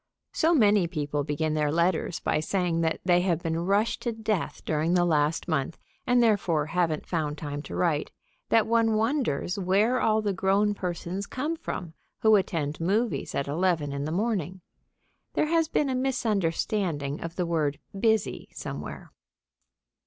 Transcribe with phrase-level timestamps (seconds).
[0.33, 4.63] So many people begin their letters by saying that they have been rushed to death
[4.65, 5.77] during the last month,
[6.07, 8.09] and therefore haven't found time to write,
[8.49, 13.93] that one wonders where all the grown persons come from who attend movies at eleven
[13.93, 14.61] in the morning.
[15.33, 19.11] There has been a misunderstanding of the word "busy" somewhere.